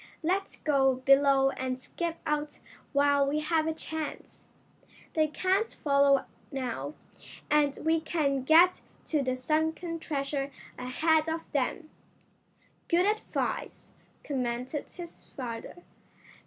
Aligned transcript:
"Let's 0.23 0.55
go 0.59 0.95
below 0.95 1.51
and 1.51 1.79
skip 1.79 2.17
out 2.25 2.59
while 2.91 3.27
we 3.27 3.41
have 3.41 3.67
a 3.67 3.73
chance. 3.75 4.45
They 5.13 5.27
can't 5.27 5.71
follow 5.83 6.25
now, 6.51 6.95
and 7.51 7.77
we 7.85 7.99
can 8.01 8.41
get 8.41 8.81
to 9.05 9.21
the 9.21 9.35
sunken 9.37 9.99
treasure 9.99 10.49
ahead 10.75 11.29
of 11.29 11.41
them." 11.51 11.91
"Good 12.87 13.05
advice," 13.05 13.91
commented 14.23 14.89
his 14.93 15.27
father. 15.37 15.83